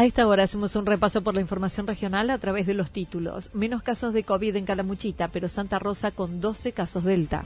A 0.00 0.06
esta 0.06 0.26
hora 0.26 0.44
hacemos 0.44 0.76
un 0.76 0.86
repaso 0.86 1.20
por 1.20 1.34
la 1.34 1.42
información 1.42 1.86
regional 1.86 2.30
a 2.30 2.38
través 2.38 2.66
de 2.66 2.72
los 2.72 2.90
títulos. 2.90 3.50
Menos 3.52 3.82
casos 3.82 4.14
de 4.14 4.24
COVID 4.24 4.56
en 4.56 4.64
Calamuchita, 4.64 5.28
pero 5.28 5.46
Santa 5.50 5.78
Rosa 5.78 6.10
con 6.10 6.40
12 6.40 6.72
casos 6.72 7.04
Delta. 7.04 7.44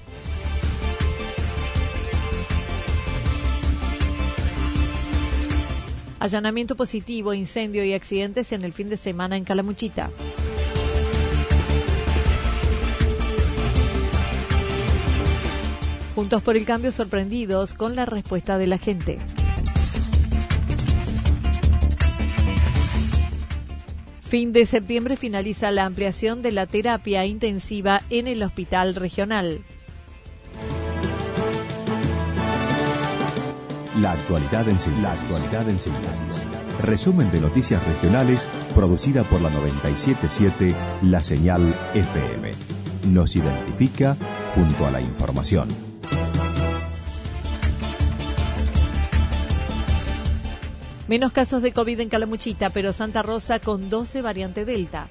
Allanamiento 6.20 6.76
positivo, 6.76 7.34
incendio 7.34 7.84
y 7.84 7.92
accidentes 7.92 8.52
en 8.52 8.62
el 8.62 8.72
fin 8.72 8.88
de 8.88 8.98
semana 8.98 9.36
en 9.36 9.42
Calamuchita. 9.42 10.10
Juntos 16.14 16.40
por 16.40 16.56
el 16.56 16.64
cambio 16.64 16.92
sorprendidos 16.92 17.74
con 17.74 17.96
la 17.96 18.06
respuesta 18.06 18.58
de 18.58 18.68
la 18.68 18.78
gente. 18.78 19.18
Fin 24.34 24.50
de 24.50 24.66
septiembre 24.66 25.16
finaliza 25.16 25.70
la 25.70 25.84
ampliación 25.84 26.42
de 26.42 26.50
la 26.50 26.66
terapia 26.66 27.24
intensiva 27.24 28.02
en 28.10 28.26
el 28.26 28.42
hospital 28.42 28.96
regional. 28.96 29.60
La 34.00 34.10
actualidad 34.10 34.68
en 34.68 34.80
síntesis. 34.80 35.02
La 35.04 35.12
actualidad 35.12 35.68
en 35.68 35.78
síntesis. 35.78 36.42
Resumen 36.82 37.30
de 37.30 37.42
noticias 37.42 37.86
regionales 37.86 38.44
producida 38.74 39.22
por 39.22 39.40
la 39.40 39.50
977 39.50 40.74
La 41.02 41.22
Señal 41.22 41.72
FM. 41.94 42.50
Nos 43.12 43.36
identifica 43.36 44.16
junto 44.56 44.84
a 44.84 44.90
la 44.90 45.00
información. 45.00 45.93
Menos 51.06 51.32
casos 51.32 51.60
de 51.60 51.74
COVID 51.74 52.00
en 52.00 52.08
Calamuchita, 52.08 52.70
pero 52.70 52.94
Santa 52.94 53.20
Rosa 53.20 53.58
con 53.58 53.90
12 53.90 54.22
variante 54.22 54.64
Delta. 54.64 55.10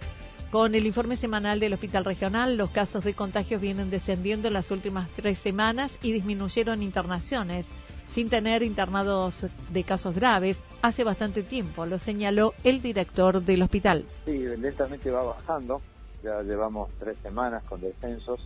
Con 0.49 0.73
el 0.73 0.87
informe 0.87 1.17
semanal 1.17 1.59
del 1.59 1.73
Hospital 1.73 2.03
Regional, 2.03 2.57
los 2.57 2.71
casos 2.71 3.03
de 3.03 3.13
contagios 3.13 3.61
vienen 3.61 3.91
descendiendo 3.91 4.47
en 4.47 4.55
las 4.55 4.71
últimas 4.71 5.07
tres 5.11 5.37
semanas 5.37 5.99
y 6.01 6.11
disminuyeron 6.11 6.81
internaciones, 6.81 7.67
sin 8.09 8.27
tener 8.27 8.63
internados 8.63 9.45
de 9.69 9.83
casos 9.83 10.15
graves 10.15 10.57
hace 10.81 11.03
bastante 11.03 11.43
tiempo, 11.43 11.85
lo 11.85 11.99
señaló 11.99 12.55
el 12.63 12.81
director 12.81 13.43
del 13.43 13.61
hospital. 13.61 14.03
Sí, 14.25 14.39
lentamente 14.39 15.11
va 15.11 15.23
bajando, 15.23 15.79
ya 16.23 16.41
llevamos 16.41 16.89
tres 16.99 17.17
semanas 17.21 17.63
con 17.65 17.81
descensos 17.81 18.39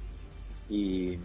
y 0.70 1.18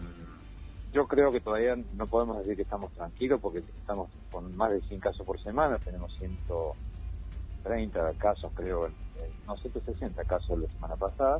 yo 0.93 1.07
creo 1.07 1.31
que 1.31 1.41
todavía 1.41 1.75
no 1.93 2.05
podemos 2.05 2.37
decir 2.37 2.55
que 2.55 2.61
estamos 2.61 2.93
tranquilos 2.93 3.41
porque 3.41 3.59
estamos 3.59 4.09
con 4.31 4.55
más 4.55 4.71
de 4.71 4.79
100 4.81 4.99
casos 4.99 5.25
por 5.25 5.41
semana, 5.41 5.79
tenemos 5.79 6.13
130 6.19 8.13
casos, 8.13 8.51
creo, 8.53 8.87
no 9.47 9.57
160 9.57 10.23
casos 10.25 10.59
la 10.59 10.67
semana 10.67 10.95
pasada. 10.95 11.39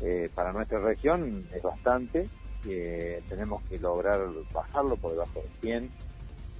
Eh, 0.00 0.28
para 0.34 0.52
nuestra 0.52 0.80
región 0.80 1.46
es 1.54 1.62
bastante, 1.62 2.28
eh, 2.66 3.22
tenemos 3.28 3.62
que 3.62 3.78
lograr 3.78 4.20
bajarlo 4.52 4.96
por 4.96 5.12
debajo 5.12 5.40
de 5.40 5.48
100 5.60 5.92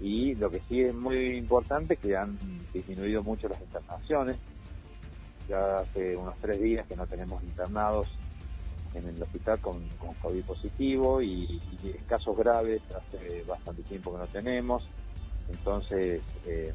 y 0.01 0.37
lo 0.37 0.51
que 0.51 0.61
sí 0.69 0.83
es 0.83 0.95
muy 0.95 1.37
importante 1.37 1.95
es 1.95 2.01
que 2.01 2.17
han 2.17 2.39
disminuido 2.73 3.25
mucho 3.25 3.49
las 3.49 3.61
internaciones. 3.61 4.39
Ya 5.49 5.81
hace 5.81 6.17
unos 6.17 6.39
tres 6.39 6.61
días 6.61 6.87
que 6.87 6.95
no 6.95 7.07
tenemos 7.07 7.43
internados 7.43 8.07
en 8.95 9.09
el 9.09 9.23
hospital 9.23 9.59
con, 9.61 9.87
COVID 10.23 10.45
positivo 10.45 11.21
y, 11.21 11.61
casos 12.09 12.37
graves 12.37 12.81
hace 12.91 13.43
bastante 13.45 13.83
tiempo 13.83 14.13
que 14.13 14.19
no 14.19 14.27
tenemos. 14.27 14.87
Entonces, 15.51 16.23
eh, 16.47 16.73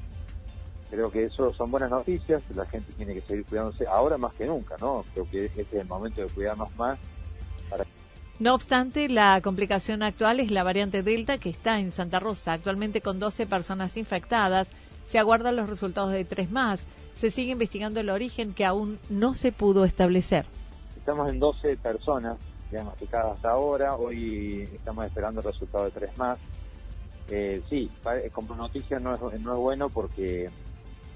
creo 0.90 1.12
que 1.12 1.26
eso 1.26 1.54
son 1.54 1.72
buenas 1.72 1.90
noticias, 1.90 2.42
la 2.56 2.66
gente 2.66 2.92
tiene 2.94 3.14
que 3.14 3.22
seguir 3.22 3.46
cuidándose 3.46 3.88
ahora 3.88 4.18
más 4.18 4.34
que 4.36 4.46
nunca, 4.46 4.76
¿no? 4.80 5.06
Creo 5.14 5.30
que 5.30 5.46
este 5.46 5.62
es 5.62 5.74
el 5.74 5.88
momento 5.88 6.22
de 6.22 6.28
cuidarnos 6.28 6.76
más. 6.76 7.00
No 8.40 8.56
obstante, 8.56 9.10
la 9.10 9.42
complicación 9.42 10.02
actual 10.02 10.40
es 10.40 10.50
la 10.50 10.64
variante 10.64 11.04
Delta 11.04 11.38
que 11.40 11.50
está 11.50 11.80
en 11.80 11.92
Santa 11.92 12.22
Rosa, 12.22 12.54
actualmente 12.54 13.02
con 13.02 13.20
12 13.20 13.46
personas 13.48 13.98
infectadas. 13.98 14.70
Se 15.10 15.20
aguardan 15.20 15.58
los 15.58 15.68
resultados 15.68 16.12
de 16.14 16.24
tres 16.24 16.50
más. 16.50 16.80
Se 17.16 17.32
sigue 17.32 17.52
investigando 17.52 18.00
el 18.00 18.10
origen 18.10 18.54
que 18.54 18.64
aún 18.64 18.98
no 19.10 19.34
se 19.34 19.52
pudo 19.52 19.84
establecer. 19.84 20.46
Estamos 21.10 21.32
en 21.32 21.40
12 21.40 21.78
personas 21.78 22.38
diagnosticadas 22.70 23.34
hasta 23.34 23.50
ahora, 23.50 23.96
hoy 23.96 24.70
estamos 24.72 25.08
esperando 25.08 25.42
el 25.42 25.48
resultado 25.48 25.86
de 25.86 25.90
tres 25.90 26.16
más. 26.20 26.38
Eh, 27.30 27.64
sí, 27.68 27.90
como 28.32 28.54
noticia 28.54 29.00
no 29.00 29.16
es, 29.16 29.42
no 29.42 29.54
es 29.54 29.58
bueno 29.58 29.90
porque 29.90 30.52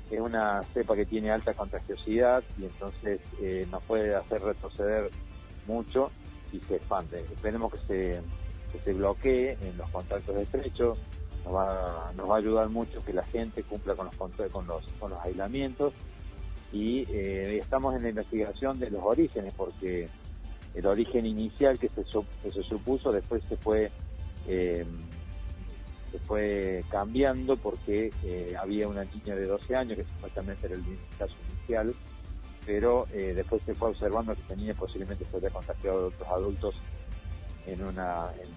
es 0.09 0.20
una 0.20 0.64
cepa 0.74 0.96
que 0.96 1.06
tiene 1.06 1.30
alta 1.30 1.53
contagiosidad 1.53 2.44
y 2.58 2.64
entonces 2.64 3.22
eh, 3.40 3.68
nos 3.70 3.84
puede 3.84 4.16
hacer 4.16 4.42
retroceder 4.42 5.12
mucho 5.68 6.09
y 6.52 6.59
se 6.62 6.78
expande. 6.78 7.20
Esperemos 7.20 7.72
que 7.72 7.80
se, 7.86 8.22
que 8.72 8.80
se 8.80 8.94
bloquee 8.94 9.59
en 9.62 9.78
los 9.78 9.88
contactos 9.92 10.36
estrechos, 10.38 10.98
nos 11.46 11.53
va, 11.53 12.12
nos 12.18 12.28
va 12.28 12.34
a 12.34 12.40
ayudar 12.40 12.68
mucho 12.70 12.98
que 13.06 13.14
la 13.14 13.26
gente 13.26 13.62
cumpla 13.62 13.94
con 13.94 14.08
los, 14.08 14.16
con 14.52 14.66
los, 14.66 14.88
con 15.00 15.12
los 15.12 15.20
aislamientos 15.20 15.94
y 16.73 17.06
eh, 17.11 17.59
estamos 17.59 17.95
en 17.95 18.01
la 18.01 18.09
investigación 18.09 18.79
de 18.79 18.89
los 18.89 19.03
orígenes 19.03 19.53
porque 19.53 20.09
el 20.73 20.85
origen 20.88 21.25
inicial 21.28 21.78
que 21.78 21.88
se, 21.89 22.03
se 22.03 22.63
supuso 22.63 23.11
después 23.11 23.44
se 23.47 23.56
fue 23.57 23.91
eh, 24.47 24.84
se 26.11 26.19
fue 26.19 26.84
cambiando 26.89 27.57
porque 27.57 28.11
eh, 28.23 28.56
había 28.59 28.88
una 28.88 29.03
niña 29.03 29.35
de 29.35 29.45
12 29.45 29.75
años 29.75 30.00
que 30.00 30.03
supuestamente 30.03 30.66
era 30.66 30.75
el 30.75 30.84
caso 31.17 31.35
inicial 31.51 31.94
pero 32.66 33.07
después 33.11 33.61
se 33.66 33.75
fue 33.75 33.90
observando 33.90 34.34
que 34.34 34.41
esta 34.41 34.55
niña 34.55 34.73
posiblemente 34.73 35.25
se 35.25 35.35
había 35.35 35.50
contagiado 35.50 36.00
de 36.00 36.05
otros 36.07 36.29
adultos 36.29 36.75
en 37.67 37.84
una 37.84 38.31
en 38.41 38.50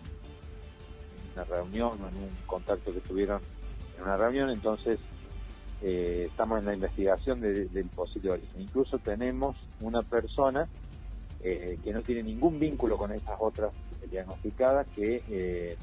una 1.34 1.44
reunión 1.44 1.92
en 1.98 2.22
un 2.22 2.30
contacto 2.46 2.94
que 2.94 3.00
tuvieron 3.00 3.40
en 3.96 4.04
una 4.04 4.16
reunión. 4.16 4.50
Entonces 4.50 4.98
eh, 5.82 6.25
estamos 6.26 6.61
en 6.61 6.67
la 6.67 6.75
investigación 6.75 7.40
del 7.40 7.90
posible 7.94 8.31
origen. 8.31 8.61
Incluso 8.61 8.99
tenemos 8.99 9.56
una 9.81 10.02
persona 10.02 10.69
eh, 11.43 11.78
que 11.84 11.93
no 11.93 12.02
tiene 12.02 12.23
ningún 12.23 12.58
vínculo 12.58 12.96
con 12.96 13.12
estas 13.12 13.37
otras 13.38 13.73
diagnosticadas, 14.11 14.87
que, 14.94 15.23
eh, 15.28 15.76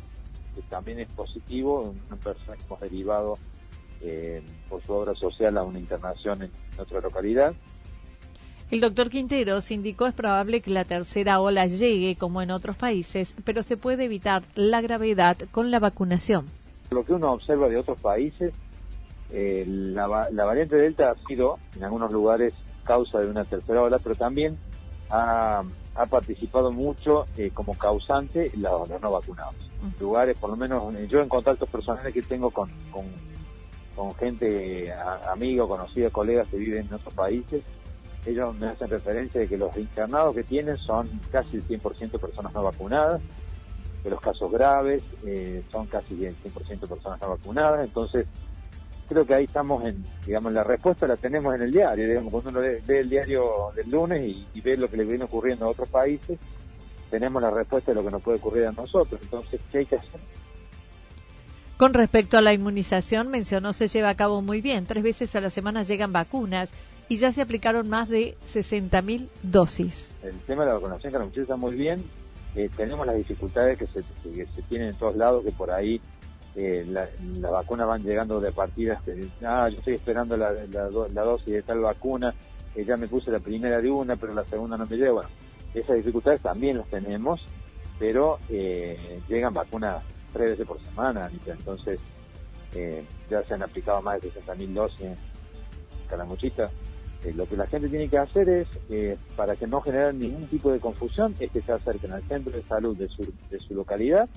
también 0.70 1.00
es 1.00 1.12
positivo, 1.14 1.94
una 2.08 2.18
persona 2.18 2.58
que 2.58 2.64
hemos 2.64 2.80
derivado 2.80 3.38
por 4.68 4.84
su 4.84 4.92
obra 4.92 5.16
social 5.16 5.58
a 5.58 5.64
una 5.64 5.80
internación 5.80 6.44
en 6.44 6.52
otra 6.78 7.00
localidad. 7.00 7.54
El 8.70 8.82
doctor 8.82 9.10
Quinteros 9.10 9.72
indicó 9.72 10.08
es 10.08 10.14
probable 10.14 10.60
que 10.60 10.72
la 10.72 10.84
tercera 10.84 11.40
ola 11.40 11.68
llegue 11.68 12.18
como 12.18 12.42
en 12.42 12.52
otros 12.52 12.76
países, 12.76 13.34
pero 13.46 13.64
se 13.64 13.78
puede 13.78 14.06
evitar 14.06 14.44
la 14.56 14.82
gravedad 14.82 15.38
con 15.52 15.72
la 15.72 15.80
vacunación. 15.80 16.48
Lo 16.92 17.06
que 17.06 17.14
uno 17.14 17.32
observa 17.32 17.70
de 17.70 17.78
otros 17.78 18.00
países 18.02 18.54
eh, 19.34 19.66
la, 19.68 20.06
variante 20.08 20.76
Delta 20.76 21.12
ha 21.12 21.28
sido 21.28 21.58
en 21.76 21.84
algunos 21.84 22.12
lugares 22.12 22.54
causa 22.84 23.20
de 23.20 23.28
una 23.28 23.44
tercera 23.44 23.82
ola, 23.82 23.98
pero 23.98 24.16
también 24.16 24.58
ha, 25.10 25.64
participado 26.10 26.72
mucho 26.72 27.26
eh, 27.38 27.52
como 27.54 27.78
causante 27.78 28.52
los, 28.58 28.90
no 28.90 29.12
vacunados. 29.12 29.56
Lugares, 30.00 30.38
por 30.38 30.50
lo 30.50 30.56
menos 30.56 30.94
yo 31.10 31.20
en 31.20 31.30
contactos 31.30 31.70
personales 31.70 32.14
que 32.14 32.22
tengo 32.22 32.52
con, 32.52 32.70
con 33.96 34.16
gente, 34.16 34.92
amigos, 35.30 35.68
conocidos, 35.68 36.12
colegas 36.12 36.48
que 36.48 36.58
viven 36.58 36.88
en 36.88 36.94
otros 36.94 37.14
países, 37.14 37.64
ellos 38.26 38.56
me 38.56 38.68
hacen 38.68 38.90
referencia 38.90 39.42
de 39.42 39.48
que 39.48 39.58
los 39.58 39.76
internados 39.78 40.34
que 40.34 40.44
tienen 40.44 40.78
son 40.78 41.08
casi 41.32 41.58
el 41.58 41.68
100% 41.68 42.12
de 42.12 42.20
personas 42.20 42.54
no 42.54 42.64
vacunadas, 42.64 43.22
que 44.02 44.10
los 44.10 44.22
casos 44.22 44.52
graves 44.52 45.04
eh, 45.26 45.64
son 45.72 45.88
casi 45.88 46.26
el 46.26 46.36
100% 46.44 46.80
de 46.80 46.88
personas 46.88 47.22
no 47.22 47.30
vacunadas, 47.30 47.84
entonces 47.84 48.28
creo 49.14 49.26
que 49.26 49.34
ahí 49.34 49.44
estamos 49.46 49.86
en, 49.86 50.04
digamos, 50.26 50.52
la 50.52 50.64
respuesta 50.64 51.08
la 51.08 51.16
tenemos 51.16 51.56
en 51.56 51.62
el 51.62 51.72
diario, 51.72 52.08
digamos, 52.08 52.32
cuando 52.32 52.50
uno 52.50 52.60
ve, 52.60 53.00
el 53.00 53.10
diario 53.10 53.72
del 53.76 53.90
lunes 53.90 54.36
y, 54.54 54.62
ve 54.62 54.76
lo 54.76 54.90
que 54.90 54.98
le 54.98 55.06
viene 55.06 55.24
ocurriendo 55.24 55.66
a 55.66 55.70
otros 55.70 55.88
países, 55.90 56.40
tenemos 57.10 57.42
la 57.42 57.52
respuesta 57.52 57.92
de 57.92 57.96
lo 57.96 58.04
que 58.04 58.12
nos 58.12 58.22
puede 58.22 58.38
ocurrir 58.38 58.66
a 58.66 58.72
nosotros, 58.72 59.20
entonces, 59.22 59.62
¿qué 59.72 59.80
hay 59.80 59.86
que 59.86 59.96
hacer? 59.96 60.20
Con 61.78 61.94
respecto 61.94 62.38
a 62.38 62.42
la 62.42 62.54
inmunización, 62.54 63.30
mencionó 63.30 63.74
se 63.74 63.88
lleva 63.88 64.10
a 64.10 64.16
cabo 64.16 64.42
muy 64.42 64.62
bien. 64.62 64.86
Tres 64.86 65.04
veces 65.04 65.36
a 65.36 65.42
la 65.42 65.50
semana 65.50 65.84
llegan 65.84 66.14
vacunas 66.14 66.70
y 67.10 67.18
ya 67.18 67.32
se 67.32 67.42
aplicaron 67.42 67.90
más 67.90 68.10
de 68.10 68.38
60.000 68.54 69.28
dosis. 69.42 70.10
El 70.24 70.38
tema 70.42 70.64
de 70.64 70.70
la 70.70 70.76
vacunación 70.76 71.32
que 71.32 71.42
está 71.42 71.56
muy 71.56 71.76
bien. 71.76 72.04
Eh, 72.56 72.70
tenemos 72.78 73.06
las 73.08 73.16
dificultades 73.16 73.80
que 73.80 73.88
se, 73.88 74.04
tienen 74.70 74.90
en 74.90 74.96
todos 74.96 75.16
lados, 75.16 75.44
que 75.44 75.52
por 75.52 75.72
ahí 75.72 76.00
eh, 76.56 76.86
las 76.88 77.10
la 77.40 77.50
vacunas 77.50 77.88
van 77.88 78.04
llegando 78.04 78.40
de 78.40 78.52
partidas 78.52 79.02
que 79.02 79.28
ah, 79.44 79.68
yo 79.70 79.78
estoy 79.78 79.96
esperando 79.96 80.38
la, 80.38 80.54
dosis 80.54 81.54
de 81.54 81.64
tal 81.64 81.80
vacuna, 81.80 82.34
eh, 82.76 82.86
ya 82.86 82.96
me 82.96 83.08
puse 83.08 83.32
la 83.32 83.40
primera 83.40 83.82
de 83.82 83.90
una, 83.90 84.16
pero 84.16 84.36
la 84.36 84.46
segunda 84.46 84.78
no 84.78 84.86
me 84.86 84.96
llega. 84.96 85.14
Bueno, 85.14 85.30
esas 85.74 85.98
dificultades 85.98 86.42
también 86.42 86.78
las 86.78 86.88
tenemos, 86.88 87.44
pero 87.98 88.38
eh, 88.50 89.20
llegan 89.28 89.54
vacunas 89.54 90.04
tres 90.32 90.52
veces 90.52 90.68
por 90.68 90.80
semana, 90.82 91.30
entonces 91.46 92.00
ya 93.30 93.44
se 93.44 93.54
han 93.54 93.62
aplicado 93.62 94.02
más 94.02 94.20
de 94.20 94.32
60.000 94.32 94.74
dosis 94.74 95.02
en 95.02 95.16
Calamuchita. 96.10 96.72
lo 97.36 97.46
que 97.46 97.56
la 97.56 97.68
gente 97.68 97.88
tiene 97.88 98.10
que 98.10 98.18
hacer 98.18 98.50
es, 98.50 98.68
para 99.36 99.56
que 99.56 99.68
no 99.68 99.80
genere 99.80 100.12
ningún 100.12 100.48
tipo 100.48 100.72
de 100.72 100.80
confusión, 100.80 101.36
es 101.40 101.52
que 101.52 101.62
se 101.62 101.72
acerquen 101.72 102.14
al 102.14 102.24
centro 102.24 102.52
de 102.52 102.64
salud 102.64 102.98
de 102.98 103.08
su, 103.10 103.32
de 103.52 103.60
su 103.60 103.76
localidad 103.76 104.28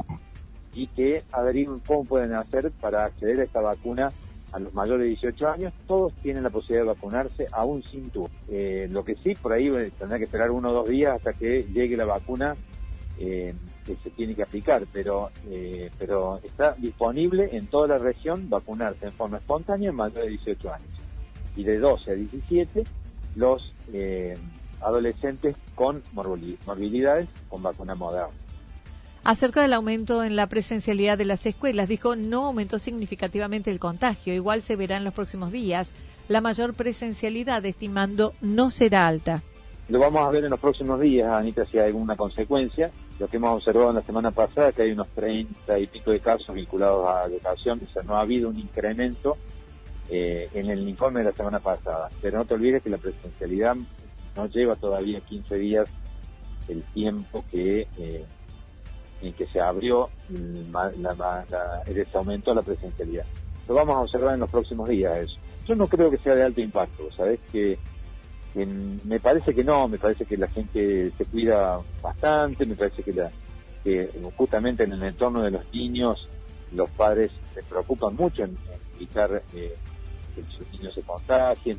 y 0.77 0.87
que 0.89 1.25
averigüen 1.33 1.81
cómo 1.81 2.05
pueden 2.05 2.35
hacer 2.35 2.71
para 2.71 3.07
acceder 3.07 3.41
a 3.41 3.45
esta 3.45 3.63
vacuna 3.63 4.13
a 4.53 4.59
los 4.59 4.73
mayores 4.75 5.05
de 5.05 5.09
18 5.09 5.49
años. 5.49 5.73
Todos 5.87 6.13
tienen 6.23 6.43
la 6.43 6.51
posibilidad 6.51 6.83
de 6.85 6.89
vacunarse 6.89 7.47
aún 7.51 7.83
sin 7.83 8.11
tú. 8.11 8.29
Eh, 8.49 8.87
lo 8.91 9.03
que 9.03 9.17
sí, 9.17 9.35
por 9.35 9.55
ahí 9.55 9.71
tendrá 9.99 10.19
que 10.19 10.25
esperar 10.25 10.51
uno 10.51 10.71
o 10.71 10.73
dos 10.75 10.89
días 10.89 11.17
hasta 11.17 11.33
que 11.33 11.63
llegue 11.63 11.97
la 11.97 12.05
vacuna 12.05 12.55
eh, 13.19 13.55
que 13.87 13.97
se 13.97 14.11
tiene 14.11 14.35
que 14.35 14.43
aplicar, 14.43 14.85
pero, 14.93 15.31
eh, 15.49 15.91
pero 15.99 16.41
está 16.45 16.75
disponible 16.75 17.57
en 17.57 17.67
toda 17.69 17.89
la 17.89 17.99
región 17.99 18.51
vacunarse 18.51 19.07
en 19.07 19.13
forma 19.13 19.39
espontánea 19.39 19.89
en 19.89 19.97
mayores 19.97 20.25
de 20.25 20.31
18 20.31 20.73
años. 20.73 20.89
Y 21.57 21.65
de 21.65 21.79
12 21.79 22.11
a 22.11 22.15
17 22.15 22.85
los 23.37 23.73
adolescentes 24.83 25.57
con 25.75 26.03
morbilidades 26.13 27.29
con 27.49 27.63
vacuna 27.63 27.95
moderna. 27.95 28.46
Acerca 29.27 29.61
del 29.61 29.73
aumento 29.73 30.23
en 30.23 30.37
la 30.37 30.47
presencialidad 30.47 31.19
de 31.19 31.25
las 31.25 31.47
escuelas, 31.47 31.89
dijo 31.89 32.15
no 32.15 32.45
aumentó 32.45 32.79
significativamente 32.79 33.73
el 33.73 33.81
contagio, 33.81 34.33
igual 34.33 34.63
se 34.63 34.77
verá 34.77 34.99
en 34.99 35.03
los 35.03 35.15
próximos 35.15 35.51
días. 35.51 35.91
La 36.29 36.41
mayor 36.41 36.75
presencialidad, 36.75 37.67
estimando, 37.67 38.35
no 38.41 38.71
será 38.71 39.09
alta. 39.09 39.43
Lo 39.89 39.99
vamos 39.99 40.25
a 40.25 40.31
ver 40.31 40.45
en 40.45 40.51
los 40.53 40.61
próximos 40.61 41.01
días, 41.01 41.27
Anita, 41.27 41.67
si 41.67 41.77
hay 41.77 41.87
alguna 41.87 42.15
consecuencia. 42.15 42.93
Lo 43.19 43.27
que 43.27 43.39
hemos 43.39 43.57
observado 43.57 43.91
en 43.91 43.97
la 43.97 44.03
semana 44.03 44.31
pasada, 44.31 44.71
que 44.71 44.83
hay 44.83 44.93
unos 44.93 45.09
30 45.09 45.77
y 45.77 45.89
pico 45.89 46.13
de 46.13 46.21
casos 46.21 46.55
vinculados 46.55 47.09
a 47.09 47.25
educación, 47.25 47.81
o 47.85 47.93
sea, 47.93 48.05
no 48.05 48.15
ha 48.15 48.21
habido 48.21 48.49
un 48.49 48.57
incremento 48.57 49.37
eh, 50.09 50.49
en 50.55 50.71
el 50.71 50.89
informe 50.89 51.25
de 51.25 51.31
la 51.31 51.33
semana 51.33 51.59
pasada. 51.59 52.11
Pero 52.23 52.39
no 52.39 52.45
te 52.45 52.55
olvides 52.55 52.81
que 52.81 52.91
la 52.91 52.99
presencialidad 52.99 53.75
no 54.37 54.47
lleva 54.47 54.77
todavía 54.77 55.19
15 55.19 55.57
días 55.57 55.89
el 56.69 56.85
tiempo 56.95 57.45
que 57.51 57.89
eh, 57.99 58.25
en 59.23 59.33
que 59.33 59.47
se 59.47 59.61
abrió 59.61 60.11
la, 60.73 60.93
la, 60.97 61.85
de 61.87 62.55
la 62.55 62.63
presencialidad. 62.63 63.25
Lo 63.69 63.75
vamos 63.75 63.97
a 63.97 64.01
observar 64.01 64.35
en 64.35 64.41
los 64.41 64.51
próximos 64.51 64.89
días 64.89 65.19
eso. 65.19 65.37
Yo 65.67 65.75
no 65.75 65.89
creo 65.89 66.11
que 66.11 66.19
sea 66.19 66.35
de 66.35 66.45
alto 66.45 66.61
impacto, 66.61 67.11
¿sabes? 67.11 67.41
Que, 67.51 67.79
me 69.05 69.21
parece 69.21 69.55
que 69.55 69.63
no, 69.63 69.87
me 69.87 69.99
parece 69.99 70.25
que 70.25 70.39
la 70.39 70.49
gente 70.49 71.11
se 71.11 71.25
cuida 71.27 71.79
bastante, 72.01 72.65
me 72.65 72.75
parece 72.75 73.03
que, 73.03 73.13
la, 73.13 73.31
que 73.85 74.09
justamente 74.35 74.85
en 74.85 74.93
el 74.93 75.03
entorno 75.03 75.43
de 75.43 75.51
los 75.51 75.75
niños 75.75 76.27
los 76.73 76.89
padres 76.91 77.31
se 77.53 77.63
preocupan 77.63 78.17
mucho 78.17 78.45
en, 78.45 78.57
evitar 78.97 79.43
eh, 79.53 79.77
que 80.35 80.43
sus 80.45 80.73
niños 80.73 80.95
se 80.95 81.03
contagien, 81.03 81.79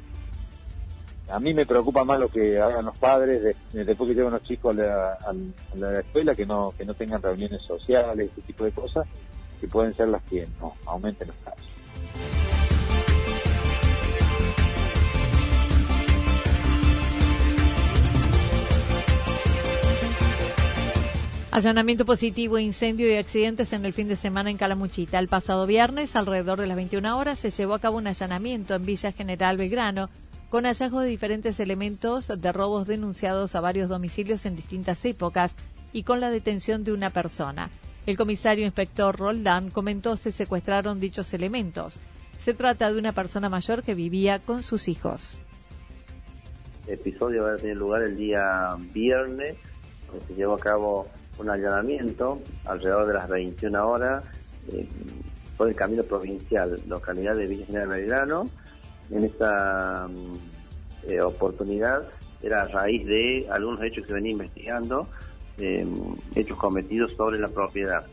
a 1.29 1.39
mí 1.39 1.53
me 1.53 1.65
preocupa 1.65 2.03
más 2.03 2.19
lo 2.19 2.29
que 2.29 2.59
hagan 2.59 2.85
los 2.85 2.97
padres 2.97 3.55
después 3.73 4.09
que 4.09 4.15
llevan 4.15 4.33
los 4.33 4.43
chicos 4.43 4.77
a 4.77 5.33
la, 5.75 5.99
escuela, 5.99 6.35
que 6.35 6.45
no, 6.45 6.73
que 6.77 6.85
no 6.85 6.93
tengan 6.93 7.21
reuniones 7.21 7.61
sociales, 7.63 8.29
ese 8.31 8.41
tipo 8.41 8.63
de 8.63 8.71
cosas, 8.71 9.05
que 9.59 9.67
pueden 9.67 9.95
ser 9.95 10.09
las 10.09 10.23
que 10.23 10.47
no 10.59 10.75
aumenten 10.85 11.27
los 11.27 11.37
casos. 11.37 11.67
Allanamiento 21.57 22.05
positivo, 22.05 22.59
incendio 22.59 23.09
y 23.11 23.15
accidentes 23.15 23.73
en 23.73 23.83
el 23.83 23.91
fin 23.91 24.07
de 24.07 24.15
semana 24.15 24.51
en 24.51 24.57
Calamuchita. 24.57 25.17
El 25.17 25.27
pasado 25.27 25.65
viernes, 25.65 26.15
alrededor 26.15 26.61
de 26.61 26.67
las 26.67 26.75
21 26.75 27.17
horas, 27.17 27.39
se 27.39 27.49
llevó 27.49 27.73
a 27.73 27.79
cabo 27.79 27.97
un 27.97 28.05
allanamiento 28.05 28.75
en 28.75 28.85
Villa 28.85 29.11
General 29.11 29.57
Belgrano, 29.57 30.07
con 30.49 30.63
hallazgo 30.63 31.01
de 31.01 31.09
diferentes 31.09 31.59
elementos 31.59 32.27
de 32.27 32.51
robos 32.51 32.87
denunciados 32.87 33.55
a 33.55 33.61
varios 33.61 33.89
domicilios 33.89 34.45
en 34.45 34.55
distintas 34.55 35.03
épocas 35.05 35.53
y 35.91 36.03
con 36.03 36.19
la 36.19 36.29
detención 36.29 36.83
de 36.83 36.93
una 36.93 37.09
persona. 37.09 37.69
El 38.05 38.17
comisario 38.17 38.65
inspector 38.65 39.17
Roldán 39.17 39.69
comentó 39.69 40.15
se 40.15 40.31
secuestraron 40.31 40.99
dichos 40.99 41.33
elementos. 41.33 41.99
Se 42.39 42.53
trata 42.53 42.91
de 42.91 42.99
una 42.99 43.11
persona 43.11 43.49
mayor 43.49 43.83
que 43.83 43.95
vivía 43.95 44.39
con 44.39 44.63
sus 44.63 44.87
hijos. 44.87 45.41
El 46.87 46.93
episodio 46.93 47.43
va 47.43 47.53
a 47.53 47.57
tener 47.57 47.75
lugar 47.75 48.03
el 48.03 48.15
día 48.15 48.69
viernes, 48.93 49.57
se 50.25 50.35
llevó 50.35 50.53
a 50.53 50.59
cabo 50.59 51.07
un 51.37 51.49
allanamiento 51.49 52.41
alrededor 52.63 53.07
de 53.07 53.13
las 53.13 53.27
21 53.27 53.87
horas 53.87 54.23
eh, 54.71 54.87
por 55.57 55.67
el 55.67 55.75
camino 55.75 56.03
provincial, 56.03 56.81
localidad 56.87 57.35
de 57.35 57.47
Villa 57.47 57.65
General 57.65 57.89
Belgrano, 57.89 58.45
en 59.09 59.23
esta 59.23 60.07
mm, 60.07 61.09
eh, 61.09 61.21
oportunidad 61.21 62.07
era 62.41 62.63
a 62.63 62.67
raíz 62.67 63.05
de 63.05 63.47
algunos 63.51 63.81
hechos 63.83 64.05
que 64.05 64.13
venía 64.13 64.31
investigando, 64.31 65.07
em, 65.57 66.15
hechos 66.35 66.57
cometidos 66.57 67.13
sobre 67.13 67.39
la 67.39 67.47
propiedad. 67.47 68.05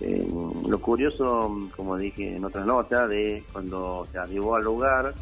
Em, 0.00 0.66
lo 0.66 0.80
curioso, 0.80 1.50
como 1.76 1.96
dije 1.96 2.36
en 2.36 2.44
otra 2.44 2.64
nota, 2.64 3.06
de 3.06 3.44
cuando 3.52 4.06
se 4.10 4.18
arribó 4.18 4.56
al 4.56 4.64
lugar, 4.64 5.14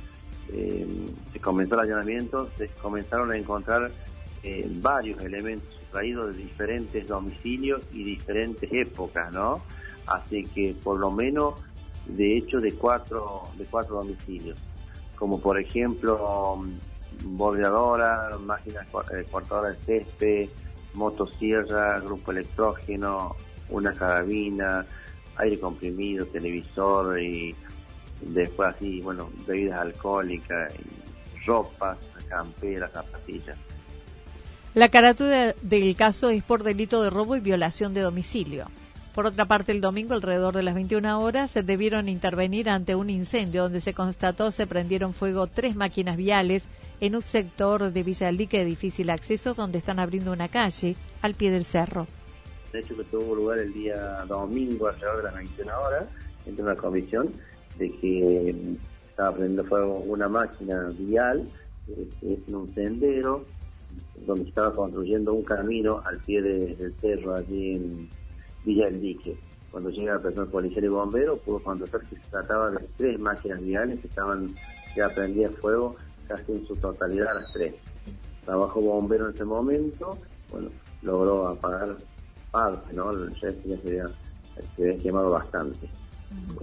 em, 0.52 1.06
se 1.32 1.40
comenzó 1.40 1.74
el 1.74 1.80
allanamiento, 1.80 2.48
se 2.56 2.68
comenzaron 2.68 3.32
a 3.32 3.36
encontrar 3.36 3.90
varios 4.80 5.20
elementos 5.20 5.78
traídos 5.90 6.34
de 6.34 6.42
diferentes 6.44 7.06
domicilios 7.06 7.82
y 7.92 8.02
diferentes 8.04 8.70
épocas, 8.72 9.30
¿no? 9.32 9.60
Así 10.06 10.44
que 10.44 10.74
por 10.82 10.98
lo 10.98 11.10
menos, 11.10 11.54
de 12.06 12.38
hecho, 12.38 12.60
de 12.60 12.72
cuatro, 12.72 13.42
de 13.58 13.64
cuatro 13.64 13.96
domicilios 13.96 14.56
como 15.18 15.40
por 15.40 15.58
ejemplo 15.58 16.56
mm, 16.56 17.36
bordeadora, 17.36 18.38
máquinas 18.40 18.86
eh, 19.12 19.24
cortadoras 19.30 19.76
de 19.86 20.00
césped, 20.00 20.50
motosierra, 20.94 22.00
grupo 22.00 22.32
electrógeno, 22.32 23.36
una 23.70 23.92
carabina, 23.92 24.86
aire 25.36 25.58
comprimido, 25.58 26.26
televisor 26.26 27.20
y 27.20 27.54
después 28.20 28.74
así, 28.74 29.00
bueno, 29.00 29.30
bebidas 29.46 29.80
alcohólicas, 29.80 30.72
ropas, 31.44 31.98
camperas, 32.28 32.90
zapatillas. 32.92 33.56
La 34.74 34.88
carátula 34.90 35.54
del 35.62 35.96
caso 35.96 36.30
es 36.30 36.42
por 36.42 36.62
delito 36.62 37.02
de 37.02 37.10
robo 37.10 37.36
y 37.36 37.40
violación 37.40 37.94
de 37.94 38.02
domicilio. 38.02 38.66
Por 39.18 39.26
otra 39.26 39.46
parte, 39.46 39.72
el 39.72 39.80
domingo, 39.80 40.14
alrededor 40.14 40.54
de 40.54 40.62
las 40.62 40.76
21 40.76 41.18
horas, 41.18 41.50
se 41.50 41.64
debieron 41.64 42.08
intervenir 42.08 42.70
ante 42.70 42.94
un 42.94 43.10
incendio 43.10 43.64
donde 43.64 43.80
se 43.80 43.92
constató 43.92 44.52
se 44.52 44.68
prendieron 44.68 45.12
fuego 45.12 45.48
tres 45.48 45.74
máquinas 45.74 46.16
viales 46.16 46.62
en 47.00 47.16
un 47.16 47.22
sector 47.22 47.90
de 47.90 48.02
Villa 48.04 48.30
de 48.30 48.64
difícil 48.64 49.10
acceso, 49.10 49.54
donde 49.54 49.78
están 49.78 49.98
abriendo 49.98 50.30
una 50.30 50.46
calle 50.46 50.94
al 51.20 51.34
pie 51.34 51.50
del 51.50 51.64
cerro. 51.64 52.06
De 52.72 52.78
hecho, 52.78 52.96
que 52.96 53.02
tuvo 53.02 53.34
lugar 53.34 53.58
el 53.58 53.72
día 53.72 54.24
domingo, 54.28 54.86
alrededor 54.86 55.16
de 55.16 55.22
las 55.24 55.34
21 55.34 55.80
horas, 55.80 56.04
entre 56.46 56.62
una 56.62 56.76
comisión 56.76 57.28
de 57.76 57.90
que 57.90 58.54
estaba 59.10 59.32
prendiendo 59.32 59.64
fuego 59.64 59.98
una 59.98 60.28
máquina 60.28 60.92
vial 60.96 61.42
es 62.22 62.38
en 62.46 62.54
un 62.54 62.72
sendero 62.72 63.44
donde 64.24 64.48
estaba 64.48 64.72
construyendo 64.72 65.32
un 65.32 65.42
camino 65.42 66.02
al 66.04 66.18
pie 66.18 66.40
del 66.40 66.94
cerro 67.00 67.34
allí 67.34 67.74
en 67.74 68.08
Villa 68.64 68.86
del 68.86 69.00
Dique. 69.00 69.38
cuando 69.70 69.90
llega 69.90 70.14
el 70.14 70.20
personal 70.20 70.48
policial 70.48 70.84
y 70.84 70.88
bombero, 70.88 71.36
pudo 71.38 71.60
constatar 71.60 72.00
que 72.08 72.16
se 72.16 72.30
trataba 72.30 72.70
de 72.70 72.88
tres 72.96 73.18
máquinas 73.18 73.60
viales 73.60 74.00
que 74.00 74.08
estaban 74.08 74.54
ya 74.96 75.08
prendidas 75.10 75.54
fuego 75.56 75.96
casi 76.26 76.52
en 76.52 76.66
su 76.66 76.74
totalidad 76.76 77.28
a 77.36 77.40
las 77.40 77.52
tres. 77.52 77.74
Trabajó 78.44 78.80
bombero 78.80 79.28
en 79.28 79.34
ese 79.34 79.44
momento, 79.44 80.18
bueno, 80.50 80.68
logró 81.02 81.48
apagar 81.48 81.96
parte, 82.50 82.94
¿no? 82.94 83.10
El 83.10 83.34
resto 83.36 83.68
ya 83.68 83.76
se 83.78 83.88
había, 83.88 84.06
se 84.76 84.82
había 84.82 85.02
quemado 85.02 85.30
bastante. 85.30 85.88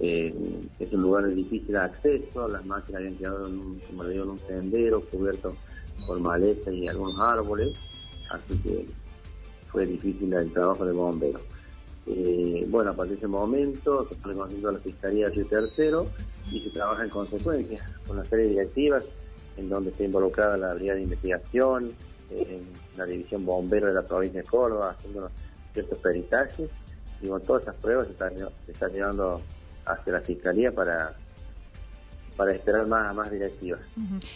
Eh, 0.00 0.34
es 0.78 0.92
un 0.92 1.02
lugar 1.02 1.26
de 1.26 1.34
difícil 1.34 1.76
acceso, 1.76 2.48
las 2.48 2.64
máquinas 2.66 3.00
habían 3.00 3.16
quedado 3.16 3.46
en 3.48 3.58
un, 3.58 3.80
como 3.80 4.04
digo, 4.04 4.24
en 4.24 4.30
un 4.30 4.38
sendero 4.38 5.00
cubierto 5.00 5.56
por 6.06 6.20
maleza 6.20 6.70
y 6.70 6.86
algunos 6.86 7.18
árboles, 7.18 7.76
así 8.30 8.56
que 8.58 8.86
fue 9.68 9.86
difícil 9.86 10.32
el 10.34 10.52
trabajo 10.52 10.84
de 10.84 10.92
bombero. 10.92 11.40
Eh, 12.06 12.64
bueno, 12.68 12.90
a 12.90 12.94
partir 12.94 13.14
de 13.14 13.18
ese 13.18 13.26
momento 13.26 14.08
se 14.08 14.14
pone 14.16 14.34
conociendo 14.34 14.68
a 14.68 14.72
la 14.72 14.78
Fiscalía 14.78 15.28
de 15.28 15.44
Tercero 15.44 16.06
y 16.50 16.60
se 16.60 16.70
trabaja 16.70 17.04
en 17.04 17.10
consecuencia 17.10 17.84
con 18.06 18.18
una 18.18 18.28
serie 18.28 18.44
de 18.44 18.50
directivas 18.52 19.04
en 19.56 19.68
donde 19.68 19.90
está 19.90 20.04
involucrada 20.04 20.56
la 20.56 20.74
Brigada 20.74 20.96
de 20.96 21.04
Investigación, 21.04 21.92
en 22.30 22.66
la 22.96 23.06
División 23.06 23.44
Bombero 23.44 23.88
de 23.88 23.94
la 23.94 24.02
provincia 24.02 24.42
de 24.42 24.46
Córdoba, 24.46 24.94
haciendo 24.96 25.30
ciertos 25.72 25.98
peritajes 25.98 26.70
y 27.22 27.28
con 27.28 27.42
todas 27.42 27.62
esas 27.62 27.76
pruebas 27.76 28.06
se 28.06 28.12
está, 28.12 28.30
se 28.30 28.72
está 28.72 28.88
llevando 28.88 29.40
hacia 29.84 30.12
la 30.12 30.20
Fiscalía 30.20 30.72
para 30.72 31.14
para 32.36 32.52
esperar 32.52 32.86
más, 32.86 33.14
más 33.14 33.30
directivas. 33.30 33.80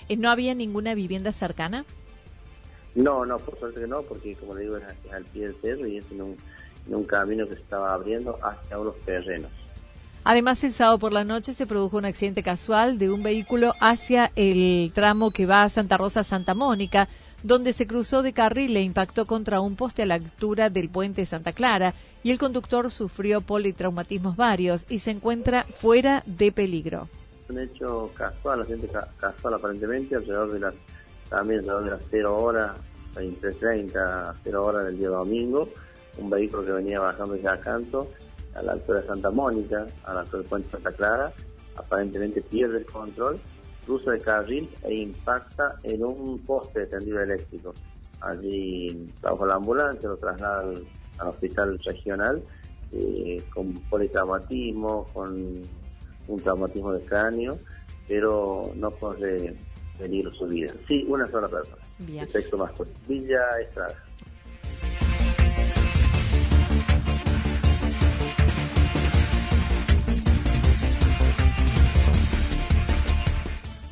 ¿Y 0.08 0.16
¿No 0.16 0.30
había 0.30 0.54
ninguna 0.54 0.94
vivienda 0.94 1.32
cercana? 1.32 1.84
No, 2.94 3.24
no, 3.24 3.38
por 3.38 3.58
suerte 3.58 3.82
que 3.82 3.86
no, 3.86 4.02
porque 4.02 4.34
como 4.36 4.54
le 4.54 4.62
digo, 4.62 4.76
es 4.78 5.12
al 5.12 5.24
pie 5.24 5.46
del 5.46 5.56
cerro 5.60 5.86
y 5.86 5.98
es 5.98 6.10
en 6.10 6.22
un, 6.22 6.36
en 6.86 6.94
un 6.94 7.04
camino 7.04 7.46
que 7.46 7.54
se 7.54 7.62
estaba 7.62 7.92
abriendo 7.92 8.38
hacia 8.42 8.78
unos 8.78 8.98
terrenos. 9.00 9.50
Además, 10.22 10.62
el 10.64 10.72
sábado 10.72 10.98
por 10.98 11.12
la 11.12 11.24
noche 11.24 11.54
se 11.54 11.66
produjo 11.66 11.96
un 11.96 12.04
accidente 12.04 12.42
casual 12.42 12.98
de 12.98 13.10
un 13.10 13.22
vehículo 13.22 13.72
hacia 13.80 14.30
el 14.36 14.92
tramo 14.94 15.30
que 15.30 15.46
va 15.46 15.62
a 15.62 15.70
Santa 15.70 15.96
Rosa 15.96 16.24
Santa 16.24 16.54
Mónica, 16.54 17.08
donde 17.42 17.72
se 17.72 17.86
cruzó 17.86 18.22
de 18.22 18.34
carril 18.34 18.76
e 18.76 18.82
impactó 18.82 19.24
contra 19.24 19.62
un 19.62 19.76
poste 19.76 20.02
a 20.02 20.06
la 20.06 20.16
altura 20.16 20.68
del 20.68 20.90
puente 20.90 21.24
Santa 21.24 21.52
Clara 21.52 21.94
y 22.22 22.30
el 22.30 22.38
conductor 22.38 22.90
sufrió 22.90 23.40
politraumatismos 23.40 24.36
varios 24.36 24.84
y 24.90 24.98
se 24.98 25.10
encuentra 25.10 25.64
fuera 25.64 26.22
de 26.26 26.52
peligro. 26.52 27.08
Un 27.48 27.58
hecho 27.58 28.10
casual, 28.14 28.60
accidente 28.60 28.90
casual 29.18 29.54
aparentemente, 29.54 30.16
alrededor 30.16 30.52
de 30.52 30.60
las, 30.60 30.74
también 31.30 31.60
alrededor 31.60 31.84
de 31.84 31.90
las 31.92 32.02
0 32.10 32.36
horas, 32.36 32.76
23.30, 33.14 34.34
0 34.44 34.64
horas 34.64 34.84
del 34.84 34.98
día 34.98 35.08
domingo, 35.08 35.68
un 36.20 36.30
vehículo 36.30 36.64
que 36.64 36.72
venía 36.72 37.00
bajando 37.00 37.36
ya 37.36 37.52
a 37.52 37.60
Canto 37.60 38.08
a 38.54 38.62
la 38.62 38.72
altura 38.72 39.00
de 39.00 39.06
Santa 39.06 39.30
Mónica, 39.30 39.86
a 40.04 40.14
la 40.14 40.20
altura 40.20 40.38
del 40.38 40.48
puente 40.48 40.70
Santa 40.70 40.92
Clara, 40.92 41.32
aparentemente 41.76 42.42
pierde 42.42 42.78
el 42.78 42.86
control, 42.86 43.40
cruza 43.86 44.12
de 44.12 44.20
carril 44.20 44.68
e 44.82 44.94
impacta 44.94 45.76
en 45.82 46.04
un 46.04 46.38
poste 46.40 46.80
de 46.80 46.86
tendido 46.86 47.20
eléctrico. 47.20 47.74
Allí 48.20 49.06
trabaja 49.20 49.46
la 49.46 49.54
ambulancia, 49.54 50.08
lo 50.08 50.16
traslada 50.16 50.60
al, 50.60 50.86
hospital 51.28 51.78
regional 51.84 52.42
eh, 52.92 53.42
con 53.52 53.74
politraumatismo, 53.90 55.06
con 55.12 55.60
un 56.28 56.40
traumatismo 56.40 56.92
de 56.92 57.04
cráneo, 57.04 57.58
pero 58.08 58.72
no 58.74 58.90
corre 58.90 59.54
peligro 59.98 60.32
su 60.32 60.46
vida. 60.46 60.72
Sí, 60.88 61.04
una 61.06 61.26
sola 61.26 61.46
persona. 61.46 61.82
Bien. 61.98 62.24
El 62.24 62.32
sexo 62.32 62.56
masculino. 62.56 62.96
Villa 63.06 63.60
Estrada. 63.60 63.94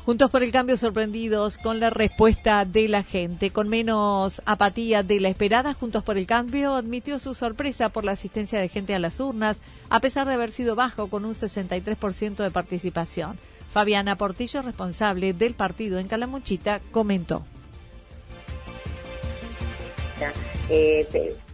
Juntos 0.09 0.31
por 0.31 0.41
el 0.41 0.51
cambio 0.51 0.75
sorprendidos 0.75 1.59
con 1.59 1.79
la 1.79 1.91
respuesta 1.91 2.65
de 2.65 2.87
la 2.87 3.03
gente, 3.03 3.51
con 3.51 3.69
menos 3.69 4.41
apatía 4.47 5.03
de 5.03 5.19
la 5.19 5.29
esperada, 5.29 5.75
Juntos 5.75 6.03
por 6.03 6.17
el 6.17 6.25
cambio 6.25 6.73
admitió 6.73 7.19
su 7.19 7.35
sorpresa 7.35 7.89
por 7.89 8.03
la 8.03 8.13
asistencia 8.13 8.59
de 8.59 8.69
gente 8.69 8.95
a 8.95 8.99
las 8.99 9.19
urnas, 9.19 9.61
a 9.87 9.99
pesar 9.99 10.25
de 10.25 10.33
haber 10.33 10.49
sido 10.49 10.73
bajo 10.73 11.11
con 11.11 11.25
un 11.25 11.35
63% 11.35 12.37
de 12.37 12.49
participación. 12.49 13.37
Fabiana 13.71 14.15
Portillo, 14.15 14.63
responsable 14.63 15.33
del 15.33 15.53
partido 15.53 15.99
en 15.99 16.07
Calamuchita, 16.07 16.81
comentó. 16.89 17.43
Eh, 20.71 21.05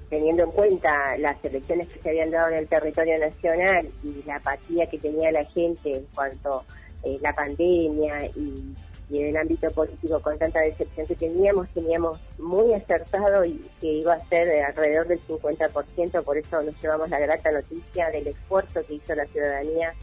teniendo 0.10 0.44
en 0.46 0.52
cuenta 0.52 1.18
las 1.18 1.44
elecciones 1.44 1.90
que 1.90 2.00
se 2.00 2.10
habían 2.10 2.32
dado 2.32 2.48
en 2.54 2.60
el 2.60 2.68
territorio 2.70 3.20
nacional 3.20 3.90
y 4.02 4.24
la 4.26 4.38
apatía 4.38 4.90
que 4.90 4.98
tenía 4.98 5.34
la 5.34 5.44
gente 5.44 5.98
en 5.98 6.06
cuanto 6.16 6.64
eh, 7.06 7.20
la 7.22 7.34
pandemia 7.34 8.26
y, 8.36 8.74
en 9.12 9.28
el 9.28 9.38
ámbito 9.38 9.70
político 9.70 10.20
con 10.20 10.38
tanta 10.40 10.62
decepción 10.62 11.06
que 11.06 11.16
teníamos, 11.16 11.70
teníamos 11.70 12.20
muy 12.40 12.74
acertado 12.74 13.46
y 13.46 13.64
que 13.80 13.88
iba 13.88 14.14
a 14.14 14.28
ser 14.28 14.64
alrededor 14.64 15.08
del 15.08 15.22
50%, 15.22 16.24
por 16.24 16.38
eso 16.40 16.64
nos 16.64 16.82
llevamos 16.82 17.12
la 17.12 17.20
grata 17.20 17.52
noticia 17.52 18.10
del 18.10 18.28
esfuerzo 18.28 18.84
que 18.88 18.96
hizo 18.96 19.14
la 19.14 19.26
ciudadanía 19.28 19.94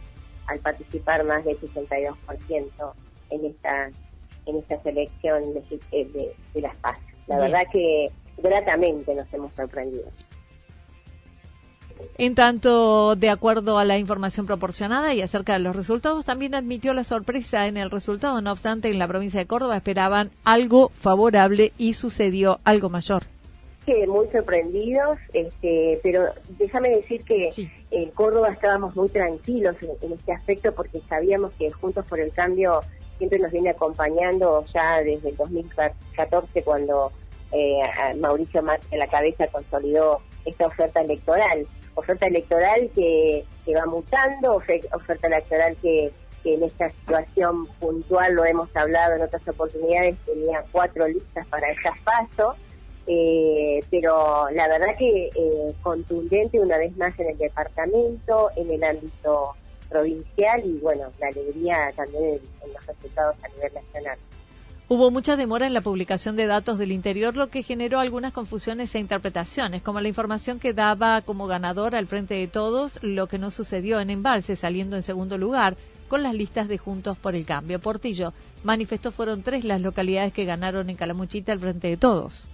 al 0.47 0.61
participar 0.61 1.25
más 1.25 1.45
del 1.45 1.59
62% 1.61 2.93
en 3.31 3.45
esta 3.45 3.91
en 4.47 4.57
esta 4.57 4.83
selección 4.83 5.55
de, 5.55 6.35
de, 6.55 6.61
las 6.61 6.75
paz. 6.77 6.99
La 7.27 7.39
verdad 7.39 7.63
que 7.71 8.11
gratamente 8.39 9.15
nos 9.15 9.33
hemos 9.33 9.53
sorprendido. 9.55 10.09
En 12.19 12.35
tanto, 12.35 13.17
de 13.17 13.31
acuerdo 13.31 13.79
a 13.79 13.85
la 13.85 13.99
información 13.99 14.47
proporcionada 14.47 15.15
y 15.15 15.23
acerca 15.23 15.55
de 15.55 15.61
los 15.61 15.75
resultados, 15.75 16.25
también 16.25 16.55
admitió 16.55 16.93
la 16.95 17.05
sorpresa 17.05 17.67
en 17.67 17.77
el 17.77 17.91
resultado. 17.91 18.41
No 18.41 18.53
obstante, 18.53 18.91
en 18.91 18.99
la 18.99 19.09
provincia 19.09 19.41
de 19.41 19.47
Córdoba 19.47 19.77
esperaban 19.77 20.31
algo 20.45 20.91
favorable 21.01 21.73
y 21.79 21.95
sucedió 21.95 22.59
algo 22.65 22.89
mayor. 22.89 23.25
Sí, 23.85 23.95
muy 24.07 24.29
sorprendidos, 24.29 25.19
este, 25.33 25.99
pero 26.05 26.27
déjame 26.57 26.91
decir 26.91 27.25
que 27.25 27.51
en 27.91 28.11
Córdoba 28.11 28.51
estábamos 28.51 28.95
muy 28.95 29.09
tranquilos 29.09 29.75
en, 30.03 30.13
este 30.13 30.33
aspecto 30.33 30.73
porque 30.73 31.01
sabíamos 31.09 31.53
que 31.55 31.69
Juntos 31.73 32.07
por 32.07 32.21
el 32.21 32.33
Cambio 32.33 32.81
siempre 33.19 33.41
nos 33.41 33.51
viene 33.51 33.71
acompañando 33.71 34.65
ya 34.73 35.03
desde 35.03 35.31
el 35.31 35.37
2014 35.37 36.63
cuando 36.63 37.11
eh, 37.51 37.81
Mauricio 38.21 38.63
Martínez 38.63 38.93
en 38.93 38.99
la 39.01 39.09
cabeza 39.09 39.49
consolidó 39.49 40.21
esta 40.45 40.67
oferta 40.67 41.01
electoral 41.01 41.67
oferta 41.95 42.27
electoral 42.27 42.91
que, 42.95 43.45
va 43.75 43.87
mutando, 43.87 44.55
oferta 44.55 45.27
electoral 45.27 45.77
que, 45.83 46.13
en 46.45 46.65
esta 46.65 46.89
situación 46.89 47.67
puntual 47.79 48.35
lo 48.35 48.45
hemos 48.45 48.75
hablado 48.75 49.15
en 49.15 49.23
otras 49.23 49.47
oportunidades, 49.47 50.17
tenía 50.27 50.65
cuatro 50.73 51.07
listas 51.07 51.47
para 51.47 51.71
el 51.71 51.77
paso, 52.05 52.57
eh, 53.07 53.79
pero 53.93 54.51
la 54.51 54.67
verdad 54.67 54.89
que 54.99 55.27
eh, 55.27 55.75
contundente 55.83 56.59
una 56.59 56.79
vez 56.79 56.97
más 56.97 57.17
en 57.21 57.29
el 57.29 57.39
departamento, 57.39 58.51
en 58.57 58.73
el 58.73 58.83
ámbito 58.83 59.55
provincial 59.89 60.63
y 60.65 60.79
bueno, 60.79 61.13
la 61.21 61.29
alegría 61.29 61.93
también 61.95 62.41
en 62.65 62.73
los 62.73 62.87
resultados 62.87 63.37
a 63.45 63.49
nivel 63.49 63.75
nacional. 63.75 64.19
Hubo 64.89 65.11
mucha 65.11 65.37
demora 65.37 65.67
en 65.67 65.75
la 65.75 65.81
publicación 65.81 66.37
de 66.37 66.47
datos 66.47 66.77
del 66.77 66.93
interior, 66.93 67.37
lo 67.37 67.49
que 67.49 67.63
generó 67.63 67.99
algunas 67.99 68.33
confusiones 68.33 68.95
e 68.95 68.99
interpretaciones, 68.99 69.83
como 69.83 70.01
la 70.01 70.09
información 70.09 70.59
que 70.59 70.75
daba 70.75 71.23
como 71.23 71.47
ganador 71.47 71.95
al 71.95 72.07
frente 72.07 72.35
de 72.35 72.47
todos, 72.47 73.03
lo 73.03 73.27
que 73.27 73.39
no 73.39 73.51
sucedió 73.51 74.01
en 74.01 74.11
Embalse, 74.11 74.57
saliendo 74.57 74.97
en 74.97 75.03
segundo 75.03 75.39
lugar, 75.39 75.77
con 76.09 76.23
las 76.23 76.35
listas 76.35 76.69
de 76.69 76.77
Juntos 76.77 77.17
por 77.17 77.35
el 77.35 77.47
Cambio. 77.47 77.79
Portillo 77.79 78.35
manifestó 78.65 79.13
fueron 79.13 79.43
tres 79.43 79.65
las 79.65 79.81
localidades 79.81 80.33
que 80.33 80.45
ganaron 80.45 80.91
en 80.91 80.97
Calamuchita 80.97 81.53
al 81.53 81.61
frente 81.61 81.89
de 81.89 81.97
todos. 81.97 82.47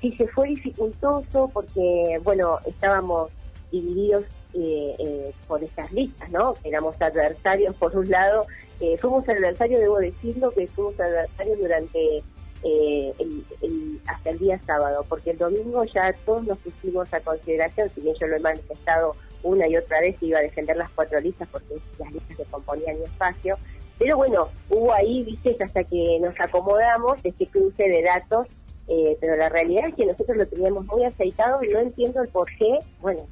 Sí, 0.00 0.12
se 0.18 0.26
fue 0.28 0.48
dificultoso 0.48 1.50
porque, 1.52 2.20
bueno, 2.22 2.58
estábamos 2.66 3.30
divididos 3.72 4.24
eh, 4.52 4.94
eh, 4.98 5.32
por 5.48 5.64
estas 5.64 5.90
listas, 5.92 6.30
¿no? 6.30 6.54
Éramos 6.62 7.00
adversarios 7.00 7.74
por 7.76 7.96
un 7.96 8.10
lado 8.10 8.46
eh, 8.80 8.96
fuimos 8.98 9.28
adversarios, 9.28 9.80
debo 9.80 9.98
decirlo, 9.98 10.50
que 10.50 10.66
fuimos 10.68 10.98
adversarios 11.00 11.58
durante 11.58 12.22
eh, 12.62 13.12
el, 13.18 14.00
hasta 14.06 14.30
el 14.30 14.38
día 14.38 14.60
sábado, 14.66 15.04
porque 15.08 15.30
el 15.30 15.38
domingo 15.38 15.84
ya 15.84 16.12
todos 16.24 16.44
nos 16.44 16.58
pusimos 16.58 17.12
a 17.12 17.20
consideración, 17.20 17.90
si 17.94 18.00
bien 18.00 18.16
yo 18.20 18.26
lo 18.26 18.36
he 18.36 18.40
manifestado 18.40 19.12
una 19.42 19.68
y 19.68 19.76
otra 19.76 20.00
vez, 20.00 20.16
iba 20.20 20.38
a 20.38 20.42
defender 20.42 20.76
las 20.76 20.90
cuatro 20.90 21.20
listas 21.20 21.48
porque 21.50 21.74
las 21.98 22.12
listas 22.12 22.36
que 22.36 22.44
componían 22.44 22.98
mi 22.98 23.04
espacio, 23.04 23.56
pero 23.98 24.16
bueno, 24.16 24.48
hubo 24.68 24.92
ahí, 24.92 25.22
viste, 25.24 25.56
hasta 25.62 25.84
que 25.84 26.18
nos 26.20 26.38
acomodamos, 26.38 27.18
este 27.24 27.46
cruce 27.46 27.88
de 27.88 28.02
datos, 28.02 28.46
eh, 28.88 29.16
pero 29.20 29.36
la 29.36 29.48
realidad 29.48 29.88
es 29.88 29.94
que 29.94 30.06
nosotros 30.06 30.36
lo 30.36 30.46
teníamos 30.46 30.86
muy 30.86 31.04
aceitado 31.04 31.62
y 31.64 31.68
no 31.68 31.80
entiendo 31.80 32.22
el 32.22 32.28
por 32.28 32.46
qué, 32.58 32.78
bueno, 33.00 33.26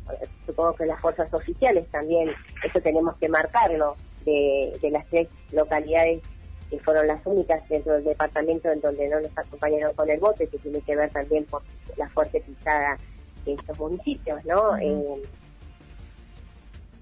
supongo 0.47 0.75
que 0.75 0.87
las 0.87 1.01
fuerzas 1.01 1.33
oficiales 1.35 1.87
también, 1.91 2.31
eso 2.65 2.81
tenemos 2.81 3.17
que 3.19 3.29
marcarlo, 3.29 3.97
de, 4.25 4.91
las 4.91 5.07
tres 5.09 5.29
localidades 5.53 6.23
que 6.71 6.79
fueron 6.81 7.07
las 7.07 7.25
únicas 7.27 7.67
dentro 7.69 7.95
del 7.95 8.05
departamento 8.05 8.71
en 8.71 8.81
donde 8.81 9.09
no 9.09 9.21
nos 9.21 9.37
acompañaron 9.37 9.95
con 9.95 10.11
el 10.11 10.19
voto 10.19 10.39
que 10.51 10.59
tiene 10.59 10.81
que 10.81 10.97
ver 10.97 11.11
también 11.11 11.45
por 11.45 11.63
la 11.97 12.09
fuerte 12.09 12.41
pisada 12.41 12.97
de 13.45 13.53
estos 13.55 13.79
municipios, 13.79 14.45
¿no? 14.45 14.77
Eh, 14.79 15.23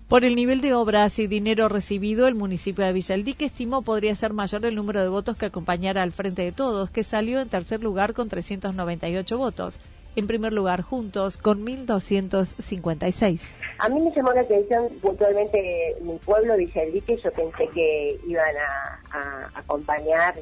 Por 0.09 0.25
el 0.25 0.35
nivel 0.35 0.61
de 0.61 0.75
obras 0.75 1.19
y 1.19 1.27
dinero 1.27 1.69
recibido, 1.69 2.27
el 2.27 2.35
municipio 2.35 2.85
de 2.85 2.93
Villaldique 2.93 3.47
estimó 3.47 3.83
podría 3.83 4.15
ser 4.15 4.33
mayor 4.33 4.65
el 4.67 4.75
número 4.75 5.01
de 5.01 5.09
votos 5.09 5.37
que 5.37 5.47
acompañara 5.47 6.03
al 6.03 6.13
Frente 6.13 6.43
de 6.43 6.53
Todos, 6.53 6.91
que 6.91 7.05
salió 7.05 7.41
en 7.41 7.49
tercer 7.49 7.83
lugar 7.83 8.13
con 8.13 8.29
398 8.29 9.39
votos. 9.39 9.81
En 10.15 10.27
primer 10.27 10.53
lugar, 10.53 10.83
Juntos, 10.83 11.39
con 11.39 11.65
1.256. 11.65 13.41
A 13.79 13.89
mí 13.89 14.01
me 14.01 14.15
llamó 14.15 14.33
la 14.33 14.43
atención 14.43 14.89
puntualmente 15.01 15.97
mi 16.03 16.19
pueblo, 16.19 16.57
Villaldique. 16.57 17.17
Yo 17.17 17.33
pensé 17.33 17.67
que 17.69 18.21
iban 18.27 18.55
a, 18.57 19.51
acompañar 19.55 20.35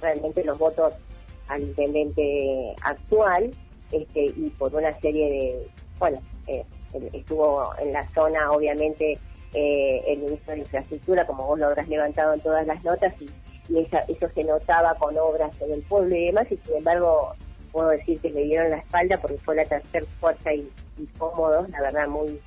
realmente 0.00 0.44
los 0.44 0.58
votos 0.58 0.94
al 1.48 1.62
intendente 1.62 2.74
actual 2.82 3.50
este, 3.90 4.26
y 4.26 4.50
por 4.58 4.74
una 4.74 4.98
serie 5.00 5.30
de, 5.30 5.66
bueno, 5.98 6.20
eh, 6.46 6.64
estuvo 7.12 7.70
en 7.80 7.92
la 7.92 8.08
zona, 8.10 8.52
obviamente, 8.52 9.18
eh, 9.54 10.02
el 10.06 10.18
ministro 10.18 10.54
de 10.54 10.60
Infraestructura, 10.60 11.26
como 11.26 11.46
vos 11.46 11.58
lo 11.58 11.66
habrás 11.66 11.88
levantado 11.88 12.34
en 12.34 12.40
todas 12.40 12.66
las 12.66 12.82
notas, 12.84 13.14
y, 13.20 13.28
eso 13.70 14.28
se 14.34 14.44
notaba 14.44 14.94
con 14.94 15.16
obras 15.18 15.54
en 15.60 15.72
el 15.72 15.82
pueblo 15.82 16.16
y 16.16 16.26
demás, 16.26 16.50
y 16.50 16.56
sin 16.56 16.76
embargo, 16.76 17.34
puedo 17.78 17.90
decir 17.90 18.18
que 18.18 18.30
le 18.30 18.42
dieron 18.42 18.70
la 18.70 18.78
espalda 18.78 19.20
porque 19.20 19.38
fue 19.38 19.54
la 19.54 19.64
tercera 19.64 20.04
fuerza 20.18 20.52
y, 20.52 20.68
cómodos, 21.16 21.70
la 21.70 21.80
verdad, 21.80 22.08
muy, 22.08 22.40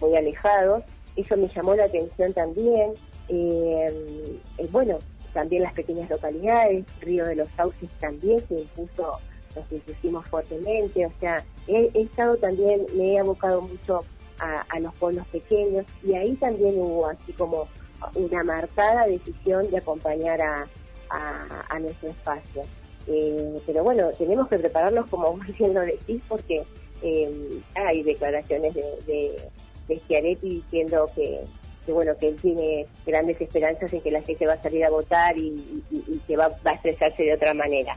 muy 0.00 0.16
alejados. 0.16 0.82
Eso 1.14 1.36
me 1.36 1.46
llamó 1.48 1.74
la 1.74 1.84
atención 1.84 2.32
también. 2.32 2.94
Eh, 3.28 4.40
eh, 4.56 4.68
bueno, 4.70 4.98
también 5.34 5.64
las 5.64 5.74
pequeñas 5.74 6.08
localidades, 6.08 6.86
Río 7.02 7.26
de 7.26 7.36
los 7.36 7.48
Sauces 7.48 7.90
también 8.00 8.42
se 8.48 8.60
impuso 8.60 9.20
nos 9.54 9.70
impusimos 9.72 10.26
fuertemente, 10.28 11.04
o 11.04 11.12
sea, 11.20 11.44
he, 11.66 11.90
estado 11.94 12.36
también, 12.36 12.86
me 12.94 13.12
he 13.12 13.18
abocado 13.18 13.60
mucho 13.62 14.04
a, 14.38 14.78
los 14.78 14.94
pueblos 14.94 15.26
pequeños 15.28 15.84
y 16.02 16.14
ahí 16.14 16.34
también 16.36 16.78
hubo 16.78 17.08
así 17.08 17.32
como 17.32 17.66
una 18.14 18.44
marcada 18.44 19.06
decisión 19.06 19.68
de 19.70 19.78
acompañar 19.78 20.40
a, 20.40 20.66
nuestro 21.80 22.10
espacio. 22.10 22.62
Eh, 23.10 23.58
pero 23.64 23.82
bueno, 23.82 24.10
tenemos 24.18 24.48
que 24.48 24.58
prepararnos 24.58 25.08
como 25.08 25.32
vos 25.32 25.46
diciendo 25.46 25.80
decís 25.80 26.22
porque 26.28 26.62
eh, 27.02 27.60
hay 27.74 28.02
declaraciones 28.02 28.74
de, 28.74 28.82
de, 29.06 29.42
de 29.88 29.96
Schiaretti 29.96 30.48
diciendo 30.48 31.08
que, 31.14 31.40
bueno 31.90 32.12
que 32.18 32.28
él 32.28 32.36
tiene 32.36 32.86
grandes 33.06 33.40
esperanzas 33.40 33.90
en 33.94 34.02
que 34.02 34.10
la 34.10 34.20
gente 34.20 34.46
va 34.46 34.54
a 34.54 34.62
salir 34.62 34.84
a 34.84 34.90
votar 34.90 35.38
y, 35.38 35.82
que 36.26 36.36
va, 36.36 36.48
va, 36.48 36.72
a 36.72 36.74
expresarse 36.74 37.22
de 37.22 37.32
otra 37.32 37.54
manera. 37.54 37.96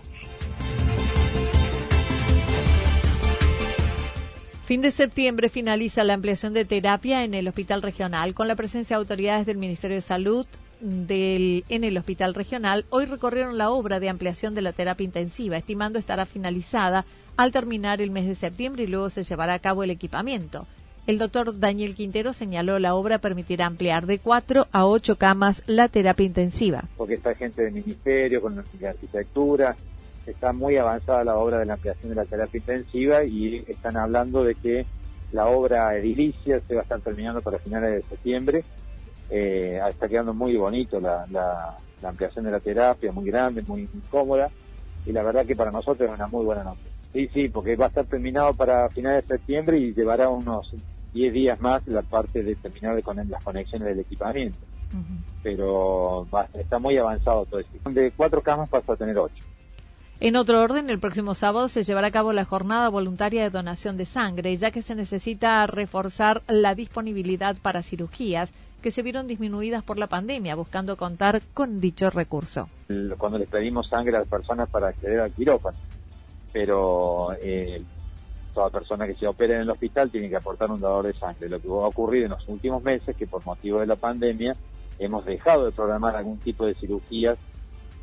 Fin 4.65 4.81
de 4.81 4.91
septiembre 4.91 5.49
finaliza 5.49 6.05
la 6.05 6.13
ampliación 6.13 6.53
de 6.53 6.63
terapia 6.63 7.25
en 7.25 7.33
el 7.33 7.49
hospital 7.49 7.81
regional 7.81 8.33
con 8.33 8.47
la 8.47 8.55
presencia 8.55 8.95
de 8.95 9.01
autoridades 9.01 9.45
del 9.45 9.57
Ministerio 9.57 9.95
de 9.95 10.01
Salud 10.01 10.47
del, 10.81 11.63
en 11.69 11.83
el 11.83 11.97
hospital 11.97 12.33
regional. 12.33 12.85
Hoy 12.89 13.05
recorrieron 13.05 13.57
la 13.57 13.71
obra 13.71 13.99
de 13.99 14.09
ampliación 14.09 14.55
de 14.55 14.61
la 14.61 14.73
terapia 14.73 15.05
intensiva, 15.05 15.57
estimando 15.57 15.99
estará 15.99 16.25
finalizada 16.25 17.05
al 17.37 17.51
terminar 17.51 18.01
el 18.01 18.11
mes 18.11 18.27
de 18.27 18.35
septiembre 18.35 18.83
y 18.83 18.87
luego 18.87 19.09
se 19.09 19.23
llevará 19.23 19.53
a 19.53 19.59
cabo 19.59 19.83
el 19.83 19.91
equipamiento. 19.91 20.67
El 21.07 21.17
doctor 21.17 21.57
Daniel 21.59 21.95
Quintero 21.95 22.31
señaló 22.31 22.77
la 22.77 22.93
obra 22.93 23.17
permitirá 23.17 23.65
ampliar 23.65 24.05
de 24.05 24.19
cuatro 24.19 24.67
a 24.71 24.85
ocho 24.85 25.15
camas 25.15 25.63
la 25.65 25.87
terapia 25.87 26.25
intensiva. 26.25 26.83
Porque 26.95 27.15
está 27.15 27.33
gente 27.33 27.63
del 27.63 27.73
ministerio, 27.73 28.39
con 28.39 28.55
la 28.55 28.89
arquitectura, 28.89 29.75
está 30.27 30.53
muy 30.53 30.77
avanzada 30.77 31.23
la 31.23 31.37
obra 31.37 31.57
de 31.57 31.65
la 31.65 31.73
ampliación 31.73 32.09
de 32.09 32.15
la 32.15 32.25
terapia 32.25 32.59
intensiva 32.59 33.23
y 33.23 33.63
están 33.67 33.97
hablando 33.97 34.43
de 34.43 34.55
que 34.55 34.85
la 35.31 35.47
obra 35.47 35.97
edilicia 35.97 36.61
se 36.67 36.75
va 36.75 36.81
a 36.81 36.83
estar 36.83 37.01
terminando 37.01 37.41
para 37.41 37.57
finales 37.57 37.95
de 37.95 38.01
septiembre. 38.03 38.63
Eh, 39.33 39.79
está 39.89 40.09
quedando 40.09 40.33
muy 40.33 40.57
bonito 40.57 40.99
la, 40.99 41.25
la, 41.31 41.77
ampliación 42.03 42.43
de 42.43 42.51
la 42.51 42.59
terapia, 42.59 43.13
muy 43.13 43.25
grande, 43.25 43.61
muy, 43.61 43.87
cómoda 44.09 44.49
y 45.05 45.13
la 45.13 45.23
verdad 45.23 45.45
que 45.45 45.55
para 45.55 45.71
nosotros 45.71 46.09
es 46.09 46.13
una 46.13 46.27
muy 46.27 46.43
buena 46.43 46.65
noche. 46.65 46.81
Sí, 47.13 47.29
sí, 47.33 47.47
porque 47.47 47.77
va 47.77 47.85
a 47.85 47.87
estar 47.89 48.05
terminado 48.05 48.53
para 48.53 48.89
finales 48.89 49.25
de 49.27 49.37
septiembre 49.37 49.77
y 49.77 49.93
llevará 49.93 50.27
unos 50.27 50.75
10 51.13 51.33
días 51.33 51.61
más 51.61 51.85
la 51.87 52.01
parte 52.01 52.43
de 52.43 52.55
terminar 52.55 53.01
con 53.03 53.17
las 53.29 53.43
conexiones 53.43 53.87
del 53.87 53.99
equipamiento. 53.99 54.59
Pero 55.41 56.27
está 56.53 56.77
muy 56.77 56.97
avanzado 56.97 57.45
todo 57.45 57.61
esto. 57.61 57.89
De 57.89 58.11
cuatro 58.11 58.41
camas 58.41 58.69
pasa 58.69 58.93
a 58.93 58.97
tener 58.97 59.17
ocho. 59.17 59.43
En 60.19 60.35
otro 60.35 60.61
orden, 60.61 60.89
el 60.89 60.99
próximo 60.99 61.33
sábado 61.33 61.67
se 61.67 61.83
llevará 61.83 62.07
a 62.07 62.11
cabo 62.11 62.31
la 62.31 62.45
jornada 62.45 62.89
voluntaria 62.89 63.41
de 63.41 63.49
donación 63.49 63.97
de 63.97 64.05
sangre, 64.05 64.55
ya 64.55 64.69
que 64.69 64.83
se 64.83 64.93
necesita 64.93 65.65
reforzar 65.65 66.43
la 66.47 66.75
disponibilidad 66.75 67.55
para 67.59 67.81
cirugías 67.81 68.53
que 68.81 68.91
se 68.91 69.01
vieron 69.01 69.27
disminuidas 69.27 69.83
por 69.83 69.97
la 69.97 70.07
pandemia, 70.07 70.55
buscando 70.55 70.97
contar 70.97 71.41
con 71.53 71.79
dicho 71.79 72.09
recurso. 72.09 72.69
Cuando 73.17 73.37
les 73.37 73.49
pedimos 73.49 73.87
sangre 73.87 74.15
a 74.17 74.19
las 74.19 74.27
personas 74.27 74.69
para 74.69 74.89
acceder 74.89 75.19
al 75.19 75.31
quirófano, 75.31 75.77
pero 76.51 77.33
eh, 77.41 77.81
toda 78.53 78.69
persona 78.69 79.07
que 79.07 79.13
se 79.13 79.27
opera 79.27 79.55
en 79.55 79.61
el 79.61 79.69
hospital 79.69 80.09
tiene 80.09 80.29
que 80.29 80.35
aportar 80.35 80.69
un 80.69 80.79
dador 80.79 81.07
de 81.07 81.13
sangre. 81.13 81.47
Lo 81.47 81.59
que 81.59 81.67
va 81.67 81.85
a 81.85 81.87
ocurrir 81.87 82.23
en 82.23 82.31
los 82.31 82.47
últimos 82.47 82.83
meses, 82.83 83.15
que 83.15 83.27
por 83.27 83.45
motivo 83.45 83.79
de 83.79 83.87
la 83.87 83.95
pandemia 83.95 84.55
hemos 84.99 85.25
dejado 85.25 85.65
de 85.65 85.71
programar 85.71 86.15
algún 86.15 86.37
tipo 86.39 86.65
de 86.65 86.75
cirugías 86.75 87.37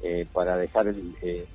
eh, 0.02 0.26
para 0.32 0.56
dejar 0.56 0.88
el, 0.88 1.14
eh, 1.22 1.46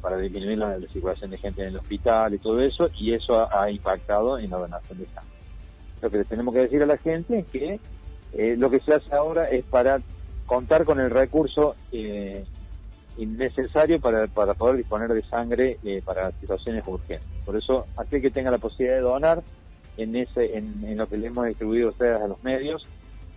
para, 0.00 0.16
disminuir 0.16 0.58
la, 0.58 0.78
circulación 0.92 1.30
de 1.30 1.38
gente 1.38 1.62
en 1.62 1.68
el 1.68 1.76
hospital 1.76 2.34
y 2.34 2.38
todo 2.38 2.60
eso, 2.60 2.88
y 2.98 3.12
eso 3.14 3.48
ha, 3.52 3.70
impactado 3.70 4.38
en 4.38 4.50
la 4.50 4.58
donación 4.58 4.98
de 4.98 5.06
sangre. 5.06 5.30
Lo 6.02 6.10
que 6.10 6.18
le 6.18 6.24
tenemos 6.24 6.52
que 6.54 6.60
decir 6.60 6.82
a 6.82 6.86
la 6.86 6.98
gente 6.98 7.38
es 7.38 7.46
que 7.46 7.80
eh, 8.36 8.56
lo 8.58 8.70
que 8.70 8.80
se 8.80 8.94
hace 8.94 9.14
ahora 9.14 9.48
es 9.48 9.64
para 9.64 10.00
contar 10.46 10.84
con 10.84 11.00
el 11.00 11.10
recurso 11.10 11.76
eh, 11.92 12.44
necesario 13.18 14.00
para, 14.00 14.26
para 14.26 14.54
poder 14.54 14.76
disponer 14.76 15.12
de 15.12 15.22
sangre 15.22 15.78
eh, 15.84 16.02
para 16.04 16.32
situaciones 16.32 16.84
urgentes. 16.86 17.28
Por 17.44 17.56
eso, 17.56 17.86
aquel 17.96 18.20
que 18.20 18.30
tenga 18.30 18.50
la 18.50 18.58
posibilidad 18.58 18.96
de 18.96 19.02
donar, 19.02 19.42
en, 19.96 20.16
ese, 20.16 20.56
en, 20.56 20.96
lo 20.96 21.08
que 21.08 21.16
le 21.16 21.28
hemos 21.28 21.46
distribuido 21.46 21.88
a 21.88 21.90
ustedes 21.90 22.20
a 22.20 22.26
los 22.26 22.42
medios, 22.42 22.86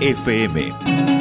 FM. 0.00 1.13